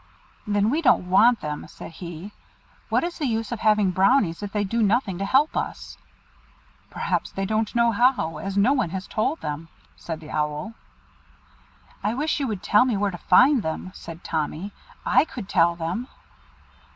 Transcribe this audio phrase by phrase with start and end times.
[0.47, 2.31] "Then we don't want them," said he.
[2.89, 5.95] "What is the use of having Brownies if they do nothing to help us?"
[6.89, 10.73] "Perhaps they don't know how, as no one has told them," said the Owl.
[12.03, 14.71] "I wish you would tell me where to find them," said Tommy;
[15.05, 16.07] "I could tell them."